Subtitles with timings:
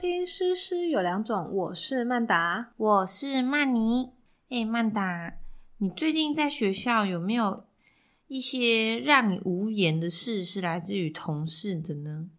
[0.00, 4.08] 听《诗诗有两种》，我是曼达，我是曼妮。
[4.48, 5.34] 哎，曼达，
[5.76, 7.66] 你最近在学校有没有
[8.26, 12.30] 一些让你无言的事是来自于同事的呢？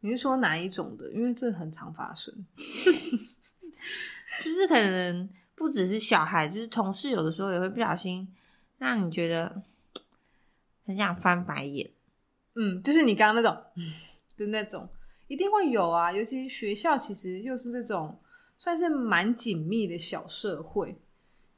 [0.00, 1.10] 你是说哪一种的？
[1.12, 2.44] 因为这很常发生，
[4.44, 8.28] 就是可能不只是小孩，就是同事有的时候也会不小心
[8.76, 9.62] 让你觉得
[10.84, 11.90] 很想翻白眼。
[12.54, 13.64] 嗯，就是你刚刚那种
[14.36, 14.86] 的那种。
[15.28, 18.18] 一定会有啊，尤其学校其实又是这种
[18.58, 20.98] 算是蛮紧密的小社会，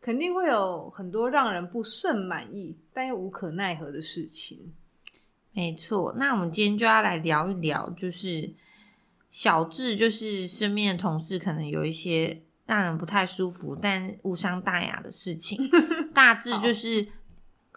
[0.01, 4.75] 肯定会有很多让人不甚满意但又无可奈何的事情。
[5.53, 8.53] 没错，那我们今天就要来聊一聊，就是
[9.31, 15.59] 小智，就是身边的同事可能有一些让人不太舒服但无伤大雅的事情，
[16.13, 17.07] 大致就是。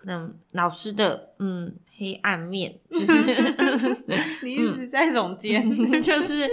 [0.04, 4.04] 可能老师的嗯黑暗面， 就是
[4.44, 5.62] 你一直在总结，
[6.04, 6.46] 就是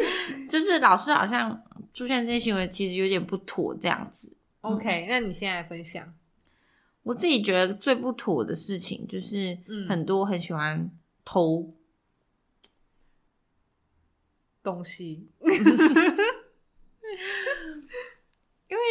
[0.48, 1.61] 就是老师好像
[1.92, 4.37] 出现这些行为，其实有点不妥这样子。
[4.61, 6.15] OK，那你现在分享，
[7.03, 10.89] 我自己觉得最不妥的事情就是很多很喜欢
[11.25, 11.75] 偷
[14.62, 15.27] 东西。
[18.69, 18.83] 因为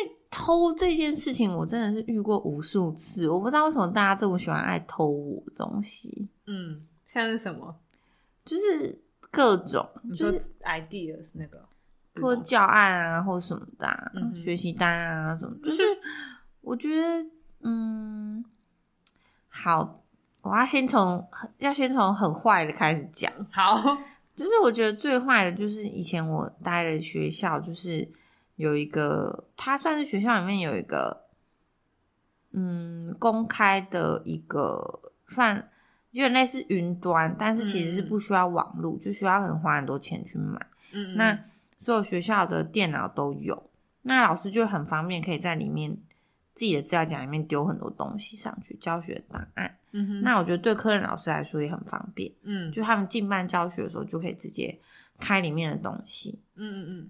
[0.49, 3.29] 偷这件事情，我真的是遇过无数次。
[3.29, 6.27] 我不知道为什么大家这么喜欢爱偷我东西。
[6.47, 7.75] 嗯，像是什么？
[8.43, 11.63] 就是各种，就是 ideas 那个，
[12.19, 15.55] 或教案啊，或什么的，学习单啊什么。
[15.63, 15.83] 就是
[16.61, 18.43] 我觉得，嗯，
[19.49, 20.01] 好，
[20.41, 21.23] 我要先从
[21.59, 23.31] 要先从很坏的开始讲。
[23.51, 23.77] 好，
[24.35, 28.11] 就是我觉得最坏的就是以前我待的学校，就是。
[28.59, 31.27] 有一个，他算是学校里面有一个，
[32.51, 35.69] 嗯，公开的一个，算
[36.11, 40.59] 有点类似云端，但是其实是不需要网络，就需要可能花很多钱去买。
[40.91, 41.39] 嗯，那
[41.79, 43.69] 所有学校的电脑都有，
[44.01, 45.97] 那老师就很方便，可以在里面
[46.53, 49.77] 自己的资料夹里面丢很多东西上去，教学档案。
[49.91, 52.29] 嗯哼，那我觉得对科任老师来说也很方便。
[52.43, 54.77] 嗯，就他们进班教学的时候，就可以直接
[55.17, 56.41] 开里面的东西。
[56.55, 57.09] 嗯嗯嗯。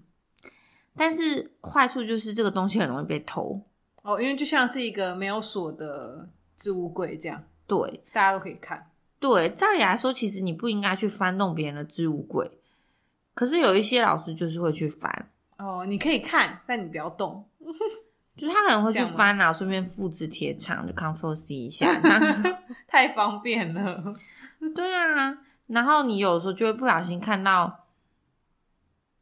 [1.00, 3.58] 但是坏处就是这个东西很容易被偷
[4.02, 6.28] 哦，因为就像是一个没有锁的
[6.58, 8.84] 置物柜这样，对，大家都可以看。
[9.18, 12.50] 对，照理来说，其实你不应该去翻动别人的置物柜，
[13.32, 15.30] 可是有一些老师就是会去翻。
[15.56, 17.48] 哦，你可以看，但你不要动，
[18.36, 21.90] 就是他可能会去翻啊，顺便复制贴墙，就 Ctrl C 一下
[22.86, 24.14] 太方便了。
[24.76, 25.38] 对啊，
[25.68, 27.86] 然后你有时候就会不小心看到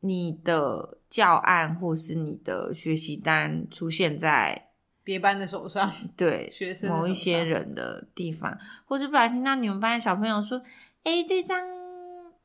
[0.00, 0.97] 你的。
[1.08, 4.70] 教案或是你的学习单出现在
[5.02, 10.60] 别班的手上， 对学生某一些人的地方，或是不然听到你们班的小朋友说
[11.04, 11.66] ：“哎，这张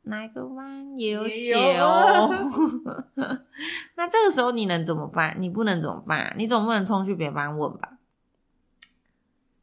[0.04, 2.30] 哪个班也有写哦。
[3.96, 5.36] ”那这个时候你能怎么办？
[5.40, 6.34] 你不能怎么办？
[6.38, 7.98] 你总不能冲去别班问吧？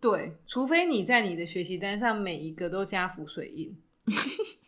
[0.00, 3.78] 对，除非你在你的学习单上每一个都加浮水印。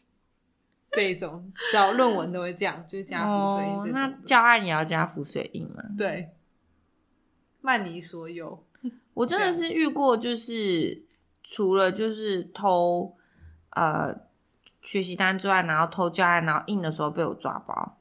[0.93, 3.93] 这一种找论文都会这样，就是加浮水印。
[3.93, 5.83] 那教案也要加浮水印吗？
[5.97, 6.31] 对，
[7.61, 8.65] 曼尼所有，
[9.15, 11.03] 我真的是遇过，就是
[11.43, 13.17] 除了就是偷
[13.71, 14.15] 呃
[14.83, 17.97] 学习单之外，然后偷教案，然后印的时候被我抓包，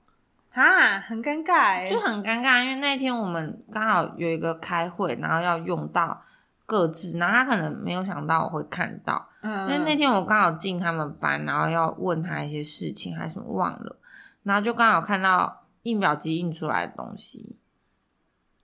[0.50, 6.24] 哈，很尴尬，就很尴尬，因为那天我们刚好有一个开会，然后要用到。
[6.72, 13.98] 各自，然后他可能没有想到我会看到，嗯因为那天我刚好进他们班，然后要问他一些事情还是什么忘了，
[14.44, 17.58] 然后就刚好看到印表机印出来的东西。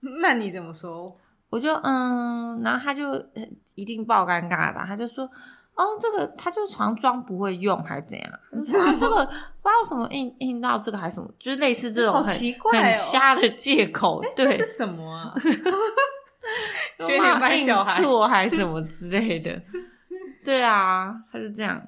[0.22, 1.14] 那你怎么说？
[1.50, 3.22] 我就嗯，然后他就
[3.74, 5.28] 一定爆尴尬的，他就说
[5.76, 8.32] ：“哦，这个他就常装不会用还是怎样？
[8.32, 14.22] 啊， 这个不知道什么印印到这个还是什么，就是类似这种很很瞎的借口。
[14.34, 15.34] 对，这是什么啊？”
[16.98, 19.62] 缺点班小孩错还是什么之类的，
[20.44, 21.80] 对啊，他是这样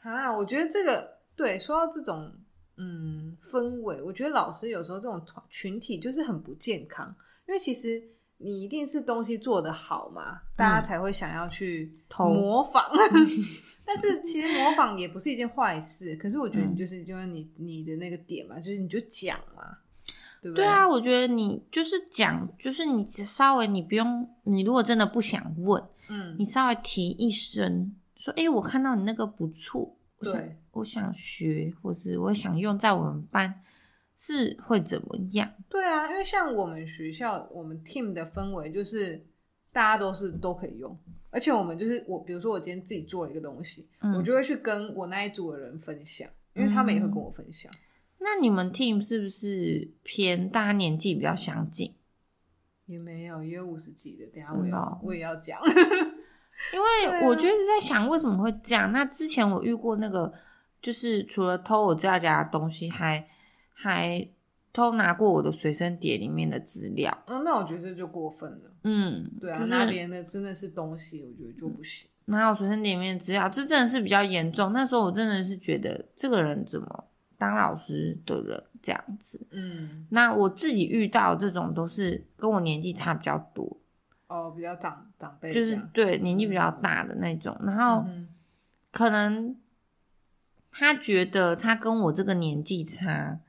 [0.00, 0.32] 啊。
[0.32, 2.32] 我觉得这个对，说到这种
[2.76, 7.14] 嗯氛围，我觉得老师有时候这种团群体就是很不健康，
[7.46, 8.02] 因为其实
[8.38, 12.90] 你一定是东西做得好嘛，大家才会想要去模仿。
[13.86, 19.78] 但是其实模仿也不是一件坏事，可是我觉得你就是就是你你的那个点嘛，就是你就讲嘛。
[20.52, 33.62] 对啊，我觉得你就是讲，就是你稍微你不用，你如果真的不想问，嗯，你稍微提一声，说，哎，我看到你那个不错，对，我想学，或是我想用在我们班，
[34.16, 35.50] 是会怎么样？
[35.68, 39.24] 对啊，因为像我们学校，我们 team 的氛围就是
[39.72, 40.96] 大家都是都可以用，
[41.30, 47.72] 而且我们就是我，比如说我今天自己做了一个东西，我就会去跟我那一组的人分享，因为他们也会跟我分享。
[48.24, 51.94] 那你们 team 是不是偏大家年纪比较相近？
[52.86, 54.26] 也没有，也有五十几的。
[54.28, 55.60] 等下我也哦我也要讲。
[56.72, 58.90] 因为我就是在想为什么会这样。
[58.90, 60.32] 那之前我遇过那个，
[60.80, 63.28] 就是除了偷我指甲夹的东西，还
[63.74, 64.26] 还
[64.72, 67.16] 偷拿过我的随身碟里面的资料。
[67.26, 68.72] 嗯，那我觉得这就过分了。
[68.84, 72.08] 嗯，对啊，就是拿别人的真的是东西，我觉得就不行。
[72.26, 74.72] 拿我随身碟里面的资料，这真的是比较严重。
[74.72, 77.04] 那时候我真的是觉得这个人怎么
[77.38, 79.46] 当老师的人这样子。
[79.50, 83.76] 嗯，那我自己遇到这种都是跟我年纪差比较多，
[84.28, 88.28] 哦，比较长长辈就是对年纪比较大的那种，然后嗯
[88.90, 89.56] 可能
[90.70, 93.40] 他觉得他跟我这个年纪差，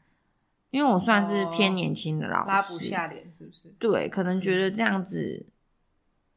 [0.71, 3.73] 因为我算是偏年轻的老哼拉师，不下脸是不是？
[3.79, 4.61] 对，可能觉嗯。
[4.61, 5.45] 得这样子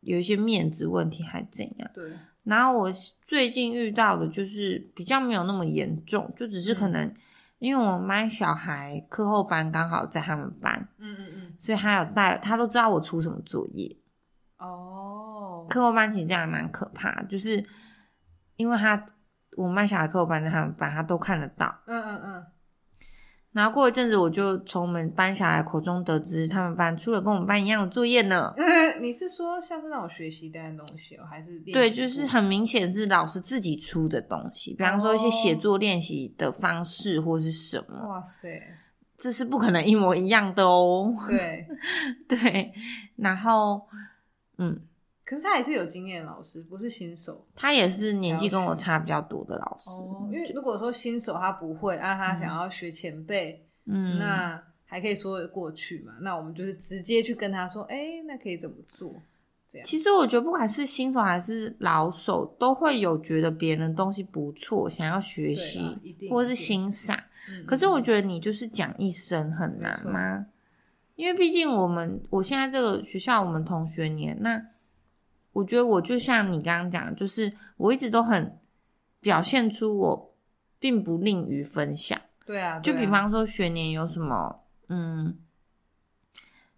[0.00, 1.90] 有一些面子问题还怎样。
[1.94, 2.10] 对，
[2.44, 2.90] 然后我
[3.26, 6.92] 最近遇到的就是比较没有那么严重，就只是可嗯。
[6.92, 7.14] 能
[7.58, 13.96] 因为我们班小孩课后班刚好在他们班，嗯嗯嗯，所以他有带，他都知道我出什么作业。
[14.58, 17.64] 哦，课后班其实这样还蛮可怕，就是
[18.56, 19.04] 因为他
[19.56, 21.76] 我们班小孩课后班在他们班，他都看得到。
[21.86, 22.46] 嗯嗯嗯，
[23.58, 28.54] 然后过一阵子，我就从我们班小孩口中得知，他们班出了跟我们班一样的作业呢。
[29.02, 38.62] 你是说像是那种学习单的东西哦，还是练对，就是很明显是老师自己出的东西，比方说一些写哦作练习的方式或是什么，哇塞，
[39.16, 41.12] 这是不可能一模一样的哦。
[41.28, 41.66] 对，
[42.28, 42.72] 对，
[43.16, 43.82] 然后
[44.58, 44.80] 嗯，
[45.28, 50.26] 可是他也是有经验的老师，不是新手他也是年纪跟我差比较多的老师，哦。
[50.32, 56.14] 因为如果说新手他不会，啊，他想要学前辈，嗯，那还可以说得过去嘛。
[56.22, 59.12] 那我们就是直接去跟他说，哎，那可以怎么做？
[59.68, 65.94] 这样，其实我觉得不管是新手还是老手，都会有觉得别人的东西不错，想要学习
[66.30, 67.14] 或是欣赏。
[67.50, 70.46] 嗯可是我，觉得你就是讲一声很难吗？
[71.16, 74.62] 因为毕竟我们我现在这个学校，我们同学年，那
[75.58, 78.56] 我觉得我就像你刚刚讲，就是我一直都很
[79.20, 80.34] 表现出我
[80.78, 82.20] 并不吝于分享。
[82.46, 83.00] 对啊，就对啊。
[83.00, 85.36] 比方说学年有什么，嗯，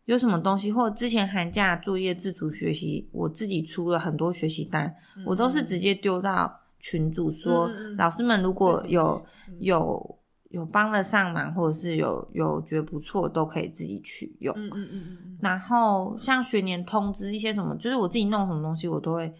[0.06, 4.96] 有什么东西，或者之前寒假作业自主学习，我自己出了很多学习单，
[5.26, 7.68] 我都是直接丢到群组说，
[7.98, 10.18] 老师们如果有嗯有
[10.50, 14.54] 有帮得上忙，或者是有有觉得不错，都可以自己取用。
[14.56, 19.32] 嗯嗯嗯嗯然后像学年通知一些什么，就是我自己弄什么东西，我都会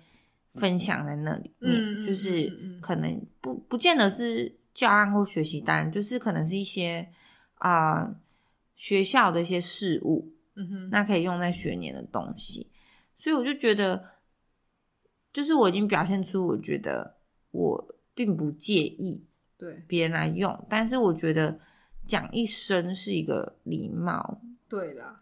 [0.55, 7.09] 分享在那里面，嗯嗯嗯就是可能不不见得是教案或学习单，就是可能是一些
[7.57, 8.15] 啊、
[8.77, 12.71] 学校的一些事物，嗯哼，那可以用在学年的东西，
[13.19, 14.11] 所以我就觉得，
[15.33, 17.17] 就是我已经表现出我觉得
[17.51, 19.27] 我并不介意
[19.61, 19.85] 对。
[19.87, 21.61] 别人来用，但是我觉得
[22.07, 25.21] 讲一声是一个礼貌，对啦，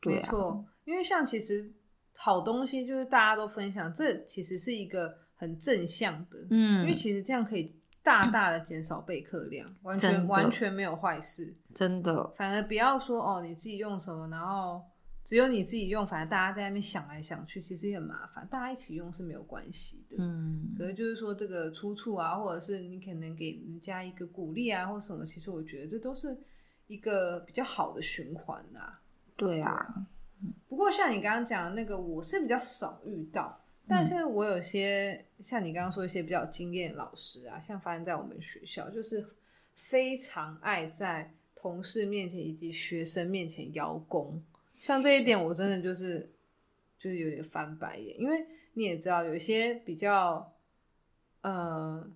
[0.00, 1.70] 对啊没错，因为像其实
[2.16, 11.54] 好东西就是大家都分享，这其实是一个很正向的，嗯，因为其实这样可以大大的减少备课量，完全完全没有坏事。
[11.74, 14.82] 真的，反而不要说哦，你自己用什么，然后
[15.22, 18.46] 只有你自己用，反正大家在那边想来想去，其实也很麻烦。
[18.50, 20.16] 大家一起用是没有关系的。
[20.18, 26.36] 嗯可是就是说这个出处啊，或者是你可能给人家一个鼓励啊，或什么，其实我觉得这都是
[26.86, 29.00] 一个比较好的循环啦、
[29.36, 30.06] 对啊，
[30.68, 39.24] 不过像你刚刚讲的那个，我是比较少遇到，但是我有些、像你刚刚说一些比较有经验的老师啊，像发生在我们学校，就是
[39.74, 44.42] 非常爱在同事面前以及学生面前邀功。
[44.80, 46.32] 像这一点，我真的就是
[46.98, 50.56] 就是有点翻白眼，因为你也知道，有一些比较
[51.42, 52.10] 呃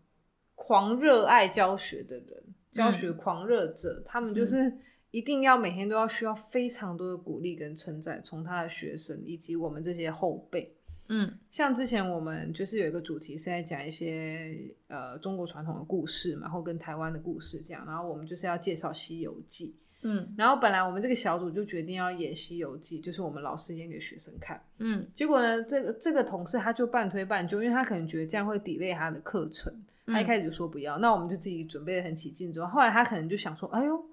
[0.55, 2.43] 狂热爱教学的人，
[2.73, 4.79] 教学狂热者，他们就是
[5.11, 10.75] 一定要每天都要需要非常多的鼓励跟称赞，从他的学生以及我们这些后辈。
[11.09, 11.39] 嗯。
[11.51, 24.63] 像之前我们就是有一个主题是在讲一些呃中国传统的故事嘛，然后跟台湾的故事这样，然后我们就是要介绍《西游记》，嗯然后本来我们这个小组就决定要演《西游记》，就是我们老师演给学生看。
[24.79, 29.75] 嗯结果呢，这个这个同事他就半推半就，因为他可能觉得这样会 delay 他的课程，
[30.07, 32.53] 他一开始就说不要，那我们就自己准备的很起劲。
[32.53, 34.05] 之后后来他可能就想说，哎呦，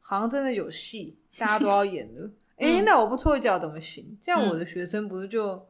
[0.00, 4.16] 好像真的有戏，大家都要演了， 哎、那我不凑一脚怎么行？
[4.22, 5.66] 这样我的学生不是就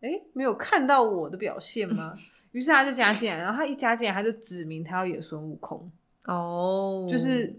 [0.00, 2.12] 哎没有看到我的表现吗？
[2.50, 5.90] 于是他就加进来，然后他一加进来，他就指明他要演孙悟空。
[6.24, 7.54] 哦，就是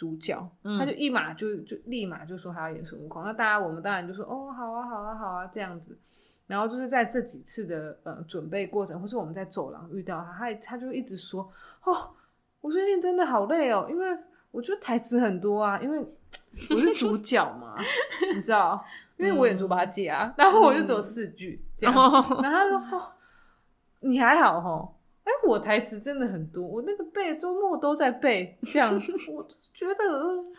[0.00, 0.78] 主角，嗯。
[0.78, 5.94] 他就一马就就立马就说他要演孙悟空，那大家我们当然就说哦好啊好啊好啊这样子，
[6.46, 11.52] 然后就是在这几次的呃准备过程，或是我们在走廊遇到他，他他就一直说
[11.84, 12.08] 哦
[12.62, 14.18] 我最近真的好累哦，因为
[14.50, 15.98] 我觉得台词很多啊，因为
[16.70, 17.76] 我是主角嘛，
[18.34, 18.82] 你知道，
[19.18, 22.40] 因为我演猪八戒啊，然后我就只有四句这样，哦。
[22.42, 23.12] 然后他说：“哦，
[24.00, 24.92] 你还好哈。”
[25.30, 28.92] 哎，我台词真的很多，我那个背周末都在背，这样
[29.32, 30.52] 我觉得，嗯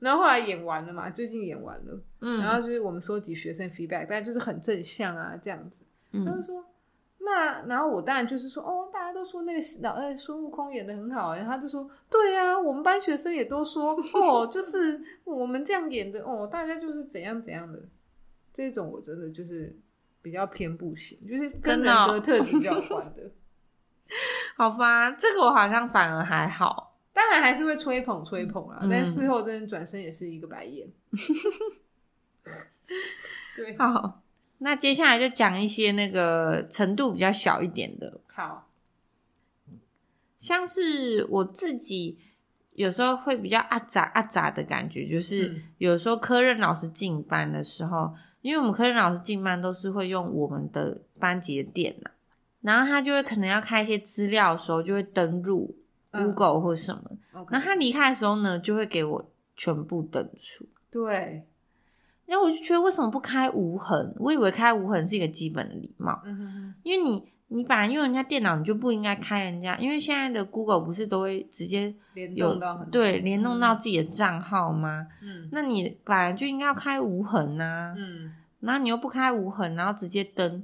[0.00, 5.84] 然后后来演完了嘛，最近演完了，嗯，然后就是我们收集学生 feedback，但就是很正向啊，这样子。
[6.12, 6.64] 他就嗯说，
[7.20, 17.80] 那然后我当然就是说，哦，大家都说那个老呃孙悟空演的很好，然后他就说，对啊，我们班学生也都说，哦，就 是我们这样演的，哦，大家就是怎样怎样的，
[18.52, 19.74] 这种我真的就是
[20.20, 23.22] 比较偏不行，就是跟人格特质比较有关的。
[24.56, 26.96] 好吧，这个我好像反而还好。
[27.12, 28.90] 当然还是会吹捧吹捧啦，嗯。
[28.90, 30.88] 但事后真的转身也是一个白眼。
[33.56, 34.20] 对，好，
[34.58, 38.68] 那接下来就讲一些那个程度比较小一点的，好，
[40.38, 42.18] 像是我自己
[42.72, 45.62] 有时候会比较阿杂阿杂的感觉，就是嗯。
[45.78, 52.10] 有时候科任老师进班的时候，因为我们科任老师进班都是会用我们的班级的电脑，
[52.64, 55.76] 然后他就会可能要开一些资料的时候，就会登入
[56.12, 56.24] 嗯。
[56.24, 57.02] Google 或什么。
[57.50, 60.64] 然后他离开的时候呢，就会给我全部登出。
[60.90, 61.44] 对，
[62.24, 64.14] 然后我就觉得为什么不开无痕？
[64.18, 75.06] 我以为开无痕是一个基本的礼貌，嗯哼哼，因为你你本来用人家电脑，你就不应该开人家，因为现在的 Google 不是都会直接联有动到很对联动到自己的账号吗？
[75.20, 75.48] 嗯。
[75.52, 78.32] 那你本来就应该要开无痕呐、嗯。
[78.60, 80.62] 然后你又不开无痕，然后直接登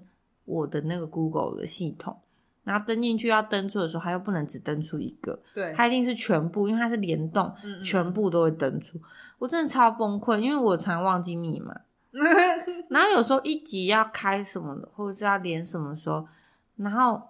[0.50, 2.16] 我的那个 Google 的系统，
[2.64, 9.00] 然后登进去要登出的时候，它又不能只登出一个，对，它一定是全部，因为它是联动，嗯嗯全部都会登出。
[9.38, 11.74] 我真的超崩溃，因为我常忘记密码。
[12.90, 16.26] 然后有时候一集要开什么的，或者是要连什么的时候，
[16.76, 17.22] 然后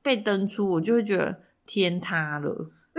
[0.00, 2.70] 被登出，我就会觉得天塌了。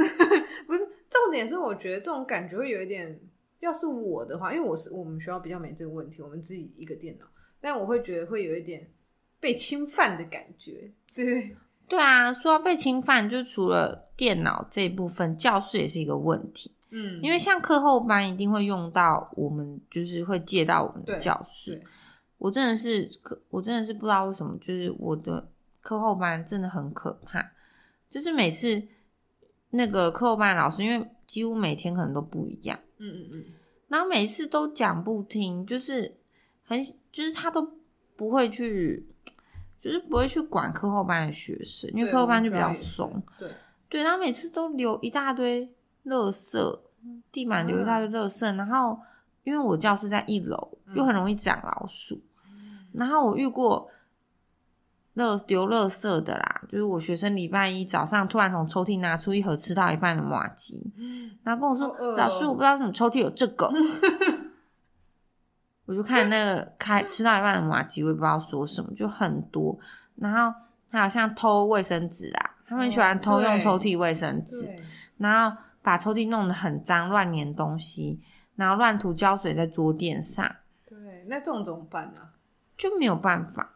[0.68, 3.20] 不是重点是，我觉得这种感觉会有一点，
[3.62, 7.26] 要是我的话，因为我是我们学校比较没这个问题，我们自己一个电脑，
[7.62, 8.90] 但我会觉得会有一点
[9.42, 10.90] 被侵犯的感觉。
[11.14, 11.54] 对，
[11.90, 16.74] 对啊，说到被侵犯，就除了电脑这一部分，教室也是一个问题。
[16.92, 21.84] 嗯，因为像课后班一定会用到，我们就是会借到我们的教室。
[22.38, 23.10] 我真的是，
[23.50, 27.52] 我真的是不知道为什么，就是我的课后班真的很可怕，
[28.10, 28.82] 就是每次
[29.70, 33.46] 那个课后班老师，因为几乎每天可能都不一样，嗯嗯嗯，
[33.88, 36.18] 然后每次都讲不听，就是
[36.66, 36.82] 很
[37.12, 37.66] 就是他都
[38.16, 39.08] 不会去，
[39.82, 42.72] 就是不会去管课后班的学生，因为课后班就比较。
[42.76, 43.50] 松对，
[43.90, 45.68] 对，然后每次都留一大堆
[46.06, 46.80] 垃圾，
[47.32, 49.00] 地板留一大堆垃圾，然后
[49.44, 52.22] 因为我教室在一楼，又很容易长老鼠，
[52.94, 53.90] 然后我遇过
[55.16, 60.92] 垃丢垃圾的啦，就是我学生礼拜一早上突然从抽屉拿出一盒吃到一半的麻吉，
[61.44, 63.70] 然后跟我说：“哦老师，我不知道为什么抽屉有这个。”
[65.92, 69.78] 我就看那个开吃到一半的麻吉，我也不知道说什么，就很多。
[70.16, 70.58] 然后
[70.90, 74.82] 还有像偷卫生纸啊，他们喜欢偷用抽屉卫生纸，对，
[75.18, 78.22] 然后把抽屉弄得很脏，乱粘东西，
[78.56, 80.50] 然后乱涂胶水在桌垫上，
[80.88, 82.22] 对，那这种怎么办呢、
[82.78, 83.74] 就没有办法。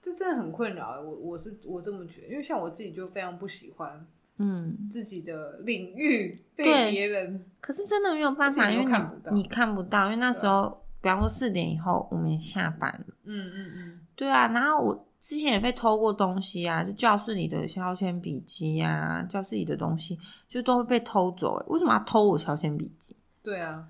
[0.00, 1.00] 这真的很困扰欸。
[1.00, 4.04] 我我是我这么觉得，因为像我自己就非常不喜欢
[4.38, 7.46] 嗯，自己的领域对被别人。
[7.60, 20.18] 可是真的没有办法，因为又看不到你你看不到，因为那时候，比方说四点以后我们下班了，嗯嗯嗯，对啊，然后我之前也被偷过东西啊，就教室里的消遣笔机啊，教室里的东西
[20.48, 21.66] 就都会被偷走、欸。
[21.66, 23.16] 为什么要偷我消遣笔机？
[23.42, 23.84] 对啊，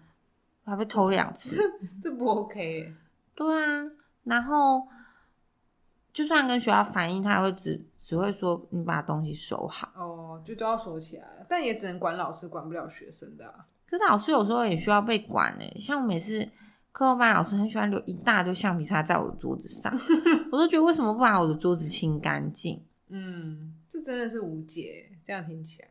[0.64, 1.61] 我还被偷两次。
[2.02, 2.95] 这不 OK 欸。
[3.35, 3.85] 对啊，
[4.25, 4.88] 然后
[6.12, 9.90] 就算跟学校反映，他也会只只会说你把东西收好。
[9.97, 13.66] 哦，就都要收起来，但也只能管老师，管不了学生的、啊。
[13.87, 16.49] 可是老师有时候也需要被管诶，像每次
[16.92, 19.92] 课后班老师很喜欢留一大堆橡皮擦在我的桌子上，
[20.52, 22.80] 我都觉得为什么不把我的桌子清干净？
[23.08, 25.08] 嗯，这真的是无解。
[25.25, 25.88] 这样听起来，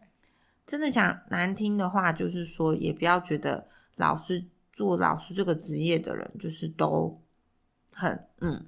[0.65, 3.65] 真的讲难听的话，就是说也不要觉得
[3.95, 4.43] 老师
[4.73, 7.17] 做老师这个职业的人就是都
[7.93, 8.63] 很嗯，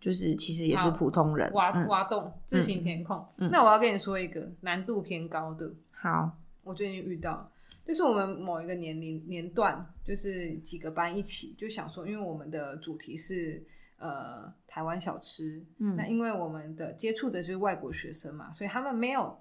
[0.00, 1.52] 就是其实也是普通人。
[1.52, 3.26] 挖嗯，挖洞，自行填空。
[3.38, 7.50] 嗯那我要跟你说一个难度偏高的，好，我最近遇到，
[7.88, 13.64] 就是我们某一个年龄年段，就是几个班一起就想说，因为我们的主题是
[13.96, 19.34] 呃台湾小吃，嗯那因为我们的接触的就是外国学生嘛，所以他们没有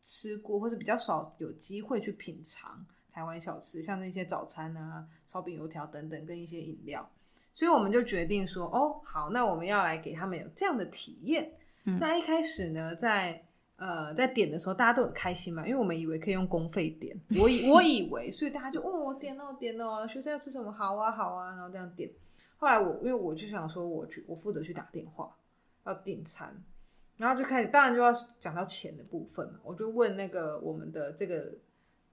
[0.00, 7.06] 吃过或者比较少有机会去品尝台湾小吃，像那些早餐啊、烧饼、油条等等，跟一些饮料。
[7.52, 11.52] 所以我们就决定说，哦，好，那我们要来给他们有这样的体验。
[11.84, 13.44] 嗯那一开始呢，在
[13.80, 22.10] 呃，在点的时候大家都很开心嘛，因为我们以为可以用公费点，我以我以为，所以大家就哦点哦点哦，学生要吃什么好啊好啊，然后这样点。
[22.58, 25.34] 后来我因为我就想说，我去我负责去打电话
[25.86, 26.54] 要订餐，
[27.18, 31.50] 然后就开始当然就要讲到钱的部分嘛，我就问那个我们的这个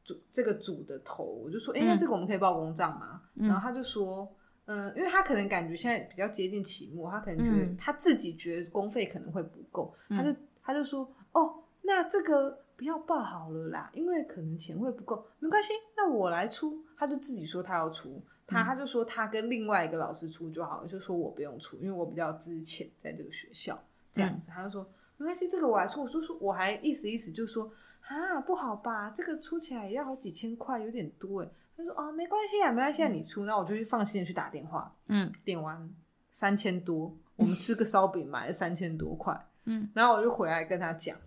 [0.06, 3.22] 组这个组的头，我就说，哎、那这个我们可以报公账吗？
[3.36, 4.32] 然后他就说。
[4.70, 16.84] 嗯，因为他可能感觉现在比较接近期末，他可能觉得、嗯他自己觉得公费可能会不够，他就他就说哦，那这个不要报好了啦，因为可能钱会不够，没关系，那我来出。
[16.98, 23.80] 他就自己说他要出，他他就说他跟另外一个老师出就好了，就说我不用出，因为我比较资浅，在这个学校
[24.12, 24.50] 这样子。
[24.50, 26.02] 他就说没关系，这个我来出。
[26.02, 31.50] 我说说我还意思意思就说啊不好吧，这个出起来也要好几千块，有点多哎。
[31.76, 34.92] 他说哦没关系啊，没关系啊，你出，那我就去放心的去打电话。
[35.08, 35.88] 嗯点完
[36.32, 41.18] 三千多，我们吃个烧饼买了三千多块，嗯，然后我就回来跟他讲，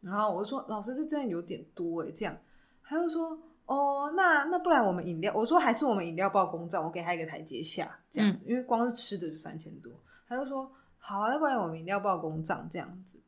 [0.00, 2.36] 然后我就说老师这真的有点多哎，这样，
[2.82, 9.92] 他就说哦，那那不然我们饮料，我说还是我们饮料报公账，我给他一个台阶下这样子，因为光是吃的就三千多，
[10.28, 13.20] 他就说好啊，要不然我们饮料报公账这样子，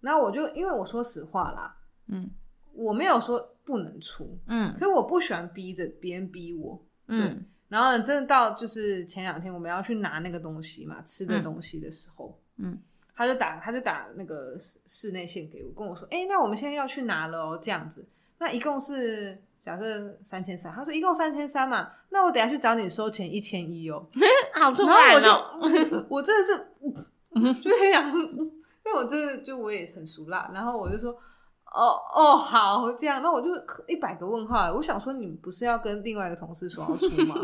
[0.00, 1.76] 然后我就因为我说实话啦，
[2.08, 2.30] 嗯。
[2.76, 4.72] 我没有说不能出，嗯。
[4.72, 12.76] 可是我不喜欢逼着别人逼我，嗯然后真的到就是前两天我们要去拿那个东西嘛，吃的东西的时候，嗯
[13.16, 18.06] 他就打他就打那个室室内线给我，跟我说，哎、那我们现在要去拿了哦，这样子，
[18.38, 24.06] 那一共是假设三千三，他说一共三千三嘛，那我等下去找你收钱一千一哦，
[24.54, 28.12] 好突然后我然哦，就我真的是就很想，
[28.84, 31.16] 那我真的就我也很熟辣，然后我就说。
[31.76, 33.48] 哦哦，好，这样，那我就
[33.88, 34.72] 一百个问号。
[34.72, 37.34] 我想说，你们不是要跟另外一个同事说要出吗？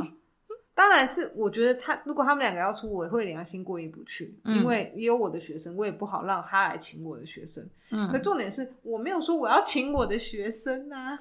[0.80, 7.62] 当然是，我觉得他如果他们两个要出，我会良心过意不去，嗯因为也有我的学生，我也不好让他来请我的学生。
[7.90, 11.18] 可嗯重点是我没有说我要请我的学生啊，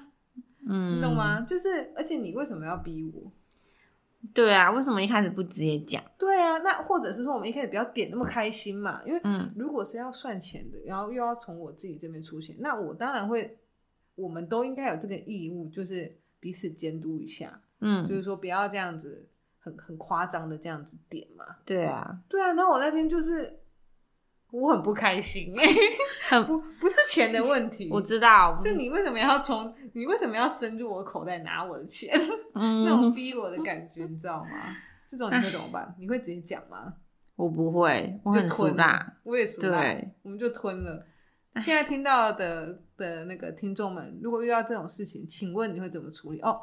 [0.66, 1.14] 嗯，你懂？
[1.14, 1.42] 吗？
[1.42, 3.30] 就是，而且你为什么要逼我？
[4.32, 6.02] 对啊，为什么一开始不直接讲？
[6.16, 13.58] 对啊，那或者是说我们一开始不要点那么开心嘛，因为嗯如果是要算钱的，然后又要从我自己这边出钱，那我当然会，
[14.14, 19.26] 我们都应该有这个义务，就是彼此监督一下，嗯就嗯，是说不要这样子
[19.70, 21.44] 很很夸张的这样子点嘛。
[21.64, 23.60] 对啊，对啊，然后我那天就是
[24.50, 25.54] 我很不开心，
[26.28, 32.12] 很不不是钱的问题，我知道，是你为什么要从你为什么要伸入我口袋拿我的钱，
[32.54, 34.50] 嗯那嗯种，逼我的感觉，你知道吗？
[35.08, 35.94] 这种你会怎么办？
[35.98, 36.94] 你会直接讲吗？
[37.36, 41.06] 我不会，我很就吞熟辣，，我也熟辣，对，我们就吞了。
[41.56, 46.40] 现在听到的的那个听众们，如果遇到这种事情，请问你会怎么处理？
[46.40, 46.60] 哦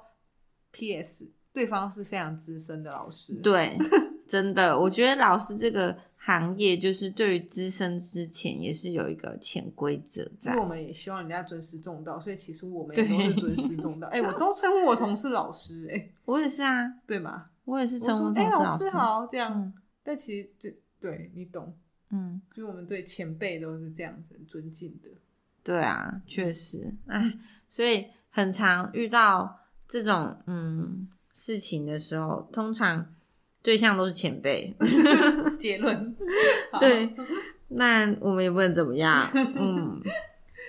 [0.71, 1.29] ，P.S.
[1.57, 3.75] 对方是非常资深的老师，对，
[4.29, 10.63] 真的，我觉得老师这个行业就是对于资深之前也是有一个潜规则在因为。
[10.63, 14.07] 我们也希望人家尊师重道，所以其实我们也都是尊师重道。
[14.13, 17.47] 哎、我都称呼我同事老师、哎， 我也是啊，对吗？
[17.65, 19.59] 我也是我称呼说，哎、老师好，这样。
[19.59, 21.75] 嗯但其实这对你懂，
[22.11, 25.09] 嗯，就是我们对前辈都是这样子很尊敬的。
[25.63, 33.13] 对啊，确实，哎，所以很常遇到这种嗯事情的时候，通常
[33.61, 34.75] 对象都是前辈。
[35.59, 36.15] 结论，
[36.73, 37.13] 好对，
[37.67, 40.01] 那我们也不能怎么样，嗯。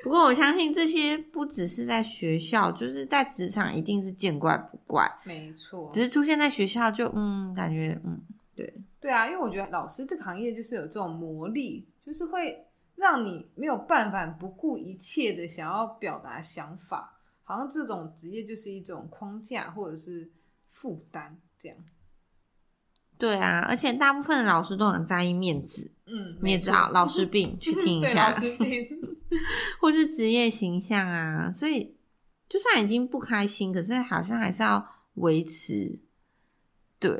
[0.05, 8.21] 不过我相信这些不只是在学校，就是在职场一定是见怪不怪，没错，只是出现在学校就嗯感觉嗯
[8.55, 20.31] 对，对啊，因为我觉得老师这个行业就是有这种魔力，就是会让你没有办法不顾一切的想要表达想法，好像这种职业就是一种框架或者是
[20.71, 21.77] 负担这样。
[23.17, 28.33] 对啊，而且大部分的老师都很在意面子，嗯，你也知道老师病， 去听一下
[29.81, 31.97] 或是职业形象啊，所以
[32.49, 35.99] 就算已经不开心，可是好像还是要维持，
[37.01, 37.11] 对，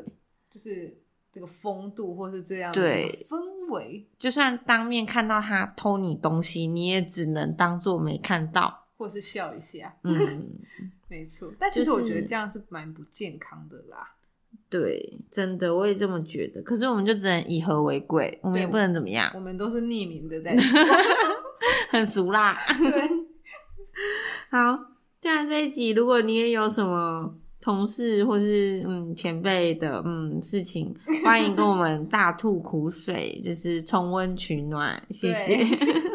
[0.49, 0.97] 就是
[1.33, 3.37] 这个风度或是这样对氛
[3.69, 10.13] 围，就算当面看到他偷你东西，你也只能当做没看到，或是笑一下，嗯，
[11.07, 11.49] 没错。
[11.57, 14.15] 但其实我觉得这样是蛮不健康的啦。
[14.69, 20.53] 对，真的我也这么觉得，可是我们就只能以和为贵，我们也不能怎么样我，们都是匿名的在
[21.89, 22.57] 很俗啦。
[22.77, 22.91] 对，
[24.51, 24.77] 好，
[25.21, 36.08] 对啊，这一集如果你也有什么同事或是嗯前辈的嗯事情，欢迎跟我们大吐苦水，就是重温取暖，谢谢对。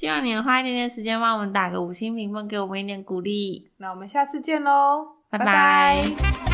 [0.00, 3.70] 希望你能花一点点时间帮我们打个五星评分，给我们一点鼓励。
[3.76, 6.49] 那我们下次见喽，拜拜拜